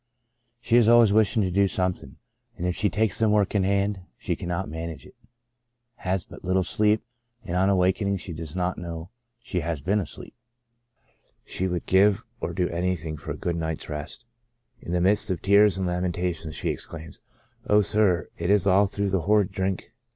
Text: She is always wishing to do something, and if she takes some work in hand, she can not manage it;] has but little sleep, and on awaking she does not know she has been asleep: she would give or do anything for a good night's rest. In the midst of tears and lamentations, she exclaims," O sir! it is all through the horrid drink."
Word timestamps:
She 0.59 0.77
is 0.77 0.89
always 0.89 1.13
wishing 1.13 1.43
to 1.43 1.51
do 1.51 1.67
something, 1.67 2.17
and 2.57 2.65
if 2.65 2.75
she 2.75 2.89
takes 2.89 3.17
some 3.17 3.29
work 3.31 3.53
in 3.53 3.63
hand, 3.63 4.01
she 4.17 4.35
can 4.35 4.47
not 4.47 4.67
manage 4.67 5.05
it;] 5.05 5.13
has 5.97 6.23
but 6.23 6.43
little 6.43 6.63
sleep, 6.63 7.03
and 7.43 7.55
on 7.55 7.69
awaking 7.69 8.17
she 8.17 8.33
does 8.33 8.55
not 8.55 8.79
know 8.79 9.11
she 9.39 9.59
has 9.59 9.79
been 9.79 9.99
asleep: 9.99 10.33
she 11.45 11.67
would 11.67 11.85
give 11.85 12.25
or 12.39 12.51
do 12.51 12.67
anything 12.69 13.15
for 13.15 13.29
a 13.29 13.37
good 13.37 13.55
night's 13.57 13.89
rest. 13.89 14.25
In 14.81 14.91
the 14.91 15.01
midst 15.01 15.29
of 15.29 15.39
tears 15.39 15.77
and 15.77 15.85
lamentations, 15.85 16.55
she 16.55 16.69
exclaims," 16.69 17.19
O 17.69 17.81
sir! 17.81 18.27
it 18.39 18.49
is 18.49 18.65
all 18.65 18.87
through 18.87 19.11
the 19.11 19.21
horrid 19.21 19.51
drink." 19.51 19.93